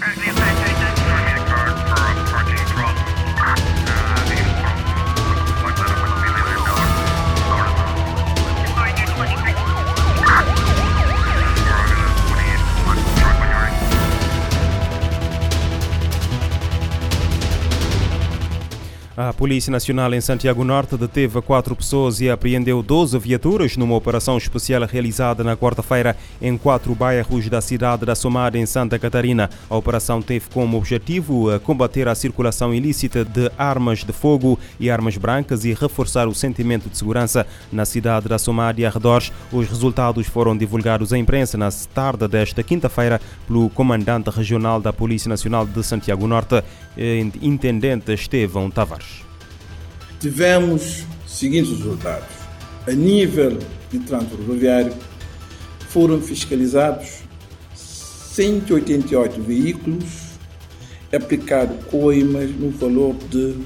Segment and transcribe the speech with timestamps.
[0.00, 0.27] Right
[19.20, 24.38] A Polícia Nacional em Santiago Norte deteve quatro pessoas e apreendeu 12 viaturas numa operação
[24.38, 29.50] especial realizada na quarta-feira em quatro bairros da cidade da Somada, em Santa Catarina.
[29.68, 35.16] A operação teve como objetivo combater a circulação ilícita de armas de fogo e armas
[35.16, 39.32] brancas e reforçar o sentimento de segurança na cidade da Somada e arredores.
[39.50, 45.28] Os resultados foram divulgados à imprensa na tarde desta quinta-feira pelo comandante regional da Polícia
[45.28, 46.62] Nacional de Santiago Norte,
[47.40, 49.28] Intendente Estevão Tavares
[50.20, 52.28] tivemos os seguintes resultados.
[52.86, 53.58] A nível
[53.90, 54.92] de trânsito rodoviário,
[55.88, 57.22] foram fiscalizados
[57.74, 60.38] 188 veículos,
[61.14, 63.56] aplicado coimas no valor de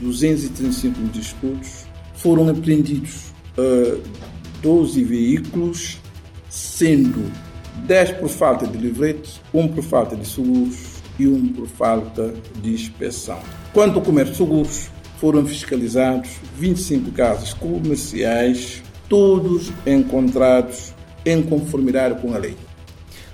[0.00, 1.86] 235 mil escudos.
[2.14, 4.00] Foram apreendidos uh,
[4.62, 5.98] 12 veículos,
[6.48, 7.30] sendo
[7.86, 10.91] 10 por falta de livretes, 1 por falta de seguros
[11.22, 13.38] e 1 por falta de inspeção.
[13.72, 20.92] Quanto ao comércio de seguros, foram fiscalizados 25 casos comerciais, todos encontrados
[21.24, 22.56] em conformidade com a lei.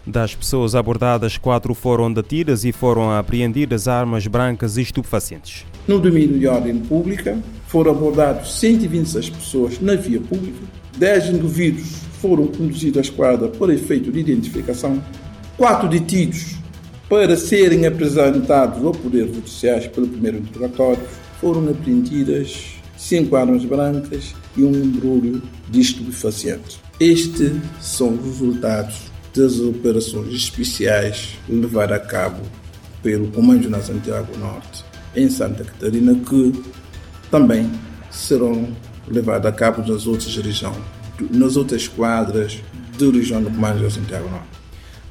[0.06, 5.66] Das pessoas abordadas, quatro foram detidas e foram apreendidas armas brancas e estupefacientes.
[5.86, 10.59] No domínio de ordem pública, foram abordados 126 pessoas na via pública,
[10.97, 15.03] 10 indivíduos foram conduzidos à esquadra por efeito de identificação,
[15.56, 16.56] quatro detidos
[17.09, 21.03] para serem apresentados ao Poder Judiciário pelo primeiro interrogatório,
[21.41, 26.78] foram apreendidas cinco armas brancas e um embrulho de estupefacientes.
[27.00, 28.97] Estes são os resultados
[29.34, 32.42] das operações especiais levadas a cabo
[33.03, 34.84] pelo Comando na Santiago Norte,
[35.15, 36.53] em Santa Catarina, que
[37.31, 37.70] também
[38.11, 38.69] serão
[39.06, 40.77] levadas a cabo nas outras regiões,
[41.31, 42.59] nas outras quadras
[42.99, 44.59] da região do Comando de Santiago Norte.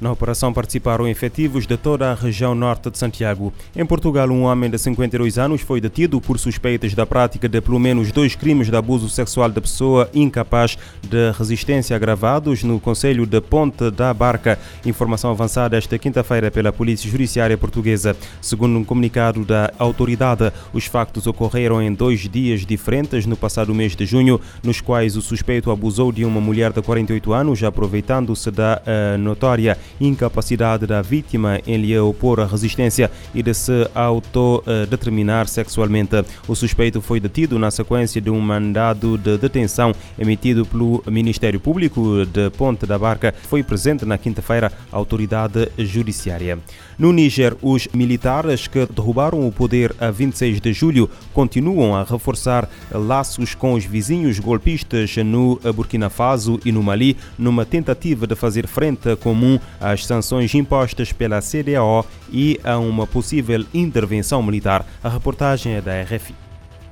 [0.00, 3.52] Na operação participaram efetivos de toda a região norte de Santiago.
[3.74, 7.80] Em Portugal, um homem de 52 anos foi detido por suspeitas da prática de pelo
[7.80, 13.40] menos dois crimes de abuso sexual de pessoa incapaz de resistência agravados no Conselho de
[13.40, 14.56] Ponte da Barca.
[14.86, 18.16] Informação avançada esta quinta-feira pela Polícia Judiciária Portuguesa.
[18.40, 23.96] Segundo um comunicado da autoridade, os factos ocorreram em dois dias diferentes no passado mês
[23.96, 28.80] de junho, nos quais o suspeito abusou de uma mulher de 48 anos, aproveitando-se da
[28.80, 36.24] uh, notória incapacidade da vítima em lhe opor a resistência e de se autodeterminar sexualmente.
[36.46, 42.24] O suspeito foi detido na sequência de um mandado de detenção emitido pelo Ministério Público
[42.26, 43.34] de Ponte da Barca.
[43.48, 46.58] Foi presente na quinta-feira a autoridade judiciária.
[46.98, 52.68] No Níger, os militares que derrubaram o poder a 26 de julho continuam a reforçar
[52.90, 58.66] laços com os vizinhos golpistas no Burkina Faso e no Mali, numa tentativa de fazer
[58.66, 64.84] frente comum às sanções impostas pela CDAO e a uma possível intervenção militar.
[65.02, 66.48] A reportagem é da RFI.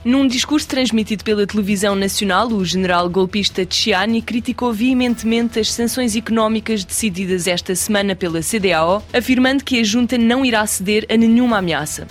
[0.07, 6.85] Num discurso transmitido pela televisão nacional, o general golpista Tchiani criticou veementemente as sanções económicas
[6.85, 12.07] decididas esta semana pela CDAO, afirmando que a junta não irá ceder a nenhuma ameaça.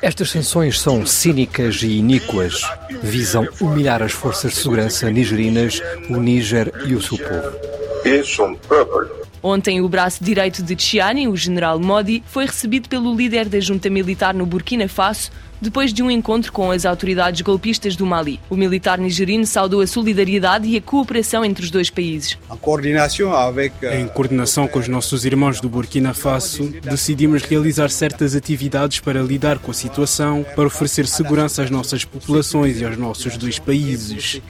[0.00, 2.62] Estas sanções são cínicas e iníquas.
[3.02, 7.67] Visam humilhar as forças de segurança nigerinas, o Níger e o seu povo.
[9.42, 13.88] Ontem, o braço direito de Tchiani, o general Modi, foi recebido pelo líder da junta
[13.88, 18.40] militar no Burkina Faso, depois de um encontro com as autoridades golpistas do Mali.
[18.48, 22.38] O militar nigeriano saudou a solidariedade e a cooperação entre os dois países.
[23.92, 29.58] Em coordenação com os nossos irmãos do Burkina Faso, decidimos realizar certas atividades para lidar
[29.58, 34.40] com a situação, para oferecer segurança às nossas populações e aos nossos dois países.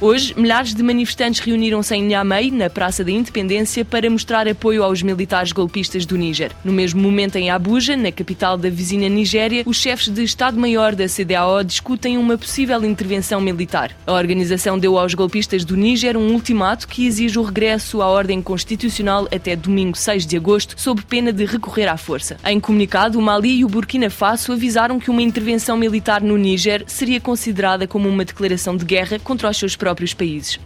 [0.00, 5.02] Hoje, milhares de manifestantes reuniram-se em Niamey, na Praça da Independência, para mostrar apoio aos
[5.02, 6.52] militares golpistas do Níger.
[6.64, 10.94] No mesmo momento, em Abuja, na capital da vizinha Níger, Nigéria, os chefes de Estado-Maior
[10.94, 13.90] da CDAO discutem uma possível intervenção militar.
[14.06, 18.40] A organização deu aos golpistas do Níger um ultimato que exige o regresso à ordem
[18.40, 22.36] constitucional até domingo 6 de agosto, sob pena de recorrer à força.
[22.46, 26.84] Em comunicado, o Mali e o Burkina Faso avisaram que uma intervenção militar no Níger
[26.86, 30.60] seria considerada como uma declaração de guerra contra os seus próprios países.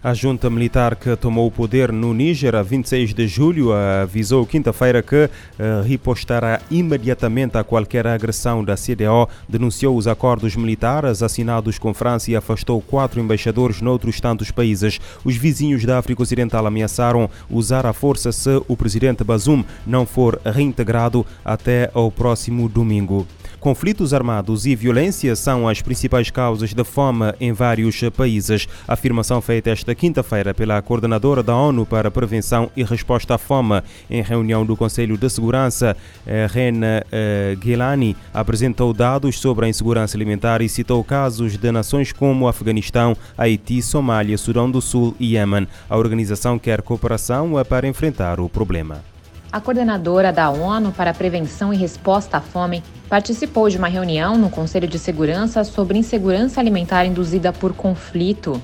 [0.00, 5.02] A junta militar que tomou o poder no Níger a 26 de julho avisou quinta-feira
[5.02, 11.92] que uh, ripostará imediatamente a qualquer agressão da CDO, denunciou os acordos militares assinados com
[11.92, 15.00] França e afastou quatro embaixadores noutros tantos países.
[15.24, 20.40] Os vizinhos da África Ocidental ameaçaram usar a força se o presidente Bazoum não for
[20.44, 23.26] reintegrado até ao próximo domingo.
[23.60, 28.68] Conflitos armados e violência são as principais causas da fome em vários países.
[28.86, 33.82] A afirmação feita esta quinta-feira pela coordenadora da ONU para Prevenção e Resposta à Fome
[34.08, 40.16] em reunião do Conselho de Segurança, eh, Rena eh, Gilani, apresentou dados sobre a insegurança
[40.16, 45.66] alimentar e citou casos de nações como Afeganistão, Haiti, Somália, Sudão do Sul e Iêmen.
[45.90, 49.02] A organização quer cooperação para enfrentar o problema.
[49.50, 54.36] A coordenadora da ONU para a Prevenção e Resposta à Fome participou de uma reunião
[54.36, 58.60] no Conselho de Segurança sobre insegurança alimentar induzida por conflito.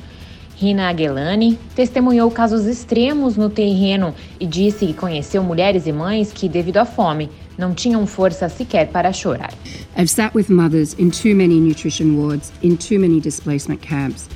[0.54, 6.50] Rina Aguelani testemunhou casos extremos no terreno e disse que conheceu mulheres e mães que,
[6.50, 9.54] devido à fome, não tinham força sequer para chorar.
[9.96, 14.28] I've sat with mothers in too many nutrition wards, in too many displacement camps.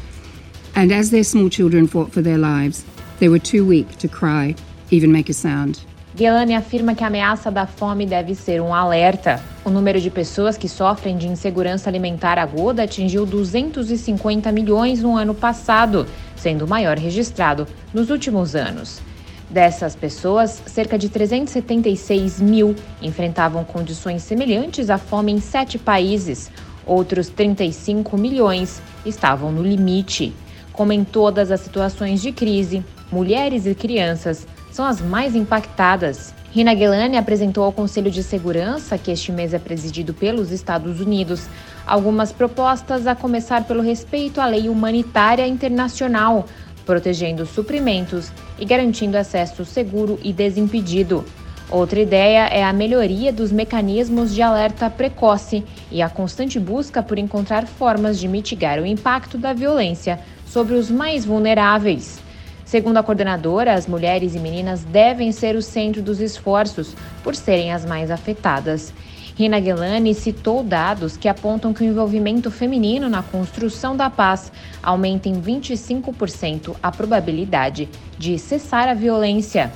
[0.74, 2.86] And as their small children fought for their lives,
[3.18, 4.54] they were too weak to cry,
[4.90, 5.87] even make a sound.
[6.18, 9.40] Guilani afirma que a ameaça da fome deve ser um alerta.
[9.64, 15.32] O número de pessoas que sofrem de insegurança alimentar aguda atingiu 250 milhões no ano
[15.32, 19.00] passado, sendo o maior registrado nos últimos anos.
[19.48, 26.50] Dessas pessoas, cerca de 376 mil enfrentavam condições semelhantes à fome em sete países.
[26.84, 30.34] Outros 35 milhões estavam no limite.
[30.72, 36.34] Como em todas as situações de crise, mulheres e crianças são as mais impactadas.
[36.50, 41.46] Rina Gelani apresentou ao Conselho de Segurança, que este mês é presidido pelos Estados Unidos,
[41.86, 46.46] algumas propostas a começar pelo respeito à lei humanitária internacional,
[46.86, 51.24] protegendo suprimentos e garantindo acesso seguro e desimpedido.
[51.70, 57.18] Outra ideia é a melhoria dos mecanismos de alerta precoce e a constante busca por
[57.18, 62.20] encontrar formas de mitigar o impacto da violência sobre os mais vulneráveis.
[62.68, 66.94] Segundo a coordenadora, as mulheres e meninas devem ser o centro dos esforços
[67.24, 68.92] por serem as mais afetadas.
[69.34, 75.30] Rina Gelani citou dados que apontam que o envolvimento feminino na construção da paz aumenta
[75.30, 77.88] em 25% a probabilidade
[78.18, 79.72] de cessar a violência.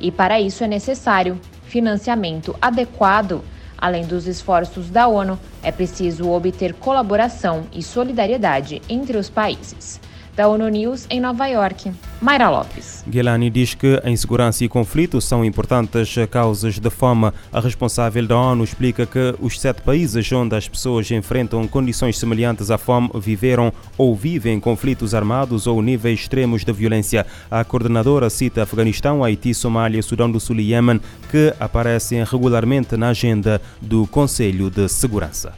[0.00, 3.42] E para isso é necessário financiamento adequado.
[3.76, 10.00] Além dos esforços da ONU, é preciso obter colaboração e solidariedade entre os países
[10.38, 11.90] da ONU News em Nova York.
[12.20, 13.02] Mayra Lopes.
[13.08, 17.32] Guilani diz que a insegurança e conflito são importantes causas de fome.
[17.52, 22.70] A responsável da ONU explica que os sete países onde as pessoas enfrentam condições semelhantes
[22.70, 27.26] à fome viveram ou vivem conflitos armados ou níveis extremos de violência.
[27.50, 31.00] A coordenadora cita Afeganistão, Haiti, Somália, Sudão do Sul e Iêmen,
[31.32, 35.52] que aparecem regularmente na agenda do Conselho de Segurança.